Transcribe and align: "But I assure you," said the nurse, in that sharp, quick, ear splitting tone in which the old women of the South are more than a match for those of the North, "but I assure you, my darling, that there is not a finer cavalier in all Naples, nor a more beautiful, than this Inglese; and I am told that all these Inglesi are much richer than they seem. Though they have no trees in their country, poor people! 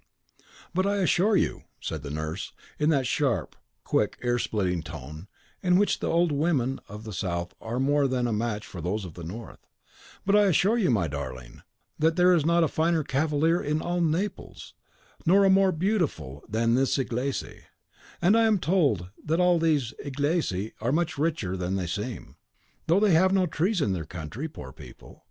"But 0.73 0.87
I 0.87 0.95
assure 0.95 1.35
you," 1.37 1.65
said 1.79 2.01
the 2.01 2.09
nurse, 2.09 2.53
in 2.79 2.89
that 2.89 3.05
sharp, 3.05 3.55
quick, 3.83 4.17
ear 4.23 4.39
splitting 4.39 4.81
tone 4.81 5.27
in 5.61 5.77
which 5.77 5.99
the 5.99 6.09
old 6.09 6.31
women 6.31 6.79
of 6.89 7.03
the 7.03 7.13
South 7.13 7.53
are 7.61 7.79
more 7.79 8.07
than 8.07 8.25
a 8.25 8.33
match 8.33 8.65
for 8.65 8.81
those 8.81 9.05
of 9.05 9.13
the 9.13 9.23
North, 9.23 9.59
"but 10.25 10.35
I 10.35 10.45
assure 10.45 10.75
you, 10.79 10.89
my 10.89 11.07
darling, 11.07 11.61
that 11.99 12.15
there 12.15 12.33
is 12.33 12.47
not 12.47 12.63
a 12.63 12.67
finer 12.67 13.03
cavalier 13.03 13.61
in 13.61 13.79
all 13.79 14.01
Naples, 14.01 14.73
nor 15.23 15.43
a 15.45 15.51
more 15.51 15.71
beautiful, 15.71 16.43
than 16.49 16.73
this 16.73 16.97
Inglese; 16.97 17.43
and 18.23 18.35
I 18.35 18.45
am 18.47 18.57
told 18.57 19.11
that 19.23 19.39
all 19.39 19.59
these 19.59 19.93
Inglesi 20.03 20.71
are 20.81 20.91
much 20.91 21.19
richer 21.19 21.55
than 21.55 21.75
they 21.75 21.85
seem. 21.85 22.37
Though 22.87 22.99
they 22.99 23.11
have 23.13 23.33
no 23.33 23.45
trees 23.45 23.81
in 23.81 23.93
their 23.93 24.05
country, 24.05 24.47
poor 24.47 24.71
people! 24.71 25.19